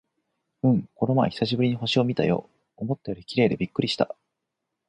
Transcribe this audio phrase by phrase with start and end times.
[0.63, 2.49] うん、この前久しぶりに星を見たよ。
[2.75, 4.15] 思ったより綺麗でびっくりした！